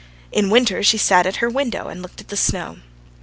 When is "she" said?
0.81-0.97